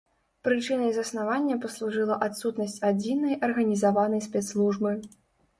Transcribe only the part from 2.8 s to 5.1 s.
адзінай арганізаванай спецслужбы.